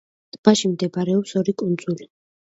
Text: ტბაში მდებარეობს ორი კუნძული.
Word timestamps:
ტბაში 0.35 0.69
მდებარეობს 0.71 1.33
ორი 1.41 1.55
კუნძული. 1.63 2.09